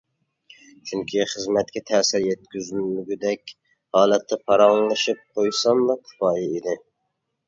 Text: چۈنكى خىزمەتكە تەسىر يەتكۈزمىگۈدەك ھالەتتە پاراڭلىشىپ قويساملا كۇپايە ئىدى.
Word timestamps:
چۈنكى 0.91 1.25
خىزمەتكە 1.33 1.81
تەسىر 1.89 2.23
يەتكۈزمىگۈدەك 2.27 3.53
ھالەتتە 3.97 4.39
پاراڭلىشىپ 4.47 5.21
قويساملا 5.37 5.97
كۇپايە 6.09 6.49
ئىدى. 6.57 6.75